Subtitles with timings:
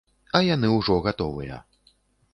[0.37, 1.63] А яны ўжо гатовыя.